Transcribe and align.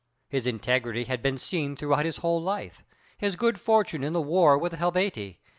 His 0.29 0.47
integrity 0.47 1.03
had 1.03 1.21
been 1.21 1.37
seen 1.37 1.75
throughout 1.75 2.05
his 2.05 2.17
whole 2.17 2.41
life, 2.41 2.83
his 3.19 3.35
good 3.35 3.59
fortune 3.59 4.03
in 4.03 4.13
the 4.13 4.19
war 4.19 4.57
with 4.57 4.71
the 4.71 4.77
Helvetii. 4.79 5.39